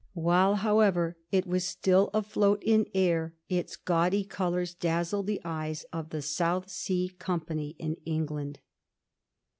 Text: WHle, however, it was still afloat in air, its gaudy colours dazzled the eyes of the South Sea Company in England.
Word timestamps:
WHle, 0.17 0.55
however, 0.57 1.15
it 1.31 1.45
was 1.45 1.63
still 1.63 2.09
afloat 2.11 2.63
in 2.65 2.87
air, 2.95 3.35
its 3.49 3.75
gaudy 3.75 4.23
colours 4.23 4.73
dazzled 4.73 5.27
the 5.27 5.39
eyes 5.45 5.85
of 5.93 6.09
the 6.09 6.23
South 6.23 6.67
Sea 6.69 7.09
Company 7.19 7.75
in 7.77 7.97
England. 8.03 8.61